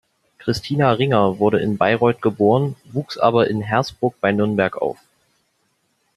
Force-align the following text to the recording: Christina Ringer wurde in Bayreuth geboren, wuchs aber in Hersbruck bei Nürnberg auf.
Christina 0.39 0.93
Ringer 0.93 1.37
wurde 1.37 1.59
in 1.59 1.77
Bayreuth 1.77 2.23
geboren, 2.23 2.75
wuchs 2.85 3.19
aber 3.19 3.47
in 3.51 3.61
Hersbruck 3.61 4.15
bei 4.19 4.31
Nürnberg 4.31 4.75
auf. 4.81 4.97